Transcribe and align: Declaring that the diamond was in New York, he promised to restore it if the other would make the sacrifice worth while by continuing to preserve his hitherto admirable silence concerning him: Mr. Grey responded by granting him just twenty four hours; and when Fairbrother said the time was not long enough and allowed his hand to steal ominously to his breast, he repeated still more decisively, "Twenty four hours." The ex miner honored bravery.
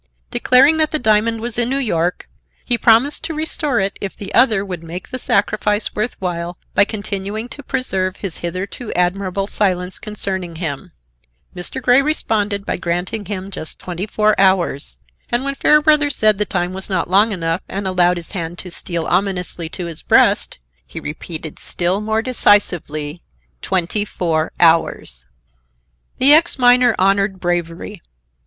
Declaring 0.31 0.77
that 0.77 0.89
the 0.89 0.97
diamond 0.97 1.41
was 1.41 1.59
in 1.59 1.69
New 1.69 1.77
York, 1.77 2.27
he 2.65 2.75
promised 2.75 3.23
to 3.25 3.35
restore 3.35 3.79
it 3.79 3.99
if 4.01 4.17
the 4.17 4.33
other 4.33 4.65
would 4.65 4.81
make 4.81 5.09
the 5.11 5.19
sacrifice 5.19 5.93
worth 5.93 6.19
while 6.19 6.57
by 6.73 6.85
continuing 6.85 7.47
to 7.49 7.61
preserve 7.61 8.15
his 8.15 8.37
hitherto 8.39 8.91
admirable 8.95 9.45
silence 9.45 9.99
concerning 9.99 10.55
him: 10.55 10.91
Mr. 11.55 11.79
Grey 11.79 12.01
responded 12.01 12.65
by 12.65 12.77
granting 12.77 13.25
him 13.25 13.51
just 13.51 13.77
twenty 13.77 14.07
four 14.07 14.33
hours; 14.41 14.97
and 15.29 15.43
when 15.43 15.53
Fairbrother 15.53 16.09
said 16.09 16.39
the 16.39 16.45
time 16.45 16.73
was 16.73 16.89
not 16.89 17.07
long 17.07 17.31
enough 17.31 17.61
and 17.69 17.85
allowed 17.85 18.17
his 18.17 18.31
hand 18.31 18.57
to 18.57 18.71
steal 18.71 19.05
ominously 19.05 19.69
to 19.69 19.85
his 19.85 20.01
breast, 20.01 20.57
he 20.83 20.99
repeated 20.99 21.59
still 21.59 22.01
more 22.01 22.23
decisively, 22.23 23.21
"Twenty 23.61 24.03
four 24.05 24.51
hours." 24.59 25.27
The 26.17 26.33
ex 26.33 26.57
miner 26.57 26.95
honored 26.97 27.39
bravery. 27.39 28.01